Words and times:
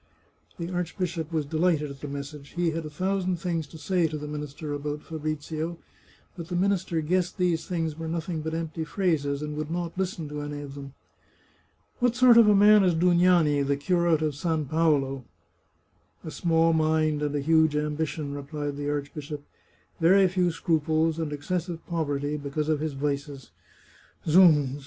The 0.57 0.71
archbishop 0.73 1.31
was 1.31 1.45
de 1.45 1.57
lighted 1.59 1.91
at 1.91 2.01
the 2.01 2.07
message. 2.07 2.53
He 2.55 2.71
had 2.71 2.87
a 2.87 2.89
thousand 2.89 3.35
things 3.37 3.67
to 3.67 3.77
say 3.77 4.07
to 4.07 4.17
the 4.17 4.27
minister 4.27 4.73
about 4.73 5.03
Fabrizio; 5.03 5.77
but 6.35 6.47
the 6.47 6.55
minister 6.55 6.99
guessed 7.01 7.37
these 7.37 7.67
things 7.67 7.95
were 7.95 8.07
nothing 8.07 8.41
but 8.41 8.55
empty 8.55 8.83
phrases, 8.83 9.43
and 9.43 9.55
would 9.55 9.69
not 9.69 9.95
listen 9.99 10.27
to 10.29 10.41
any 10.41 10.59
of 10.63 10.73
them." 10.73 10.95
What 11.99 12.15
sort 12.15 12.37
of 12.39 12.47
a 12.47 12.55
man 12.55 12.83
is 12.83 12.95
Dug^ani, 12.95 13.61
the 13.63 13.77
curate 13.77 14.23
of 14.23 14.33
San 14.33 14.65
Paolo?" 14.65 15.23
306 16.21 16.21
The 16.23 16.29
Chartreuse 16.31 16.39
of 16.39 16.49
Parma" 16.49 16.73
A 16.73 16.73
small 16.73 16.73
mind 16.73 17.21
and 17.21 17.35
a 17.35 17.39
huge 17.39 17.75
ambition," 17.75 18.33
replied 18.33 18.77
the 18.77 18.89
arch 18.89 19.13
bishop;" 19.13 19.43
very 20.01 20.27
few 20.27 20.49
scruples, 20.49 21.19
and 21.19 21.31
excessive 21.31 21.85
poverty, 21.85 22.37
because 22.37 22.69
of 22.69 22.79
his 22.79 22.93
vices."" 22.93 23.51
Zounds 24.27 24.79